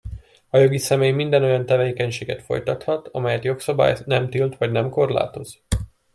[0.49, 5.61] A jogi személy minden olyan tevékenységet folytathat, amelyet jogszabály nem tilt vagy nem korlátoz.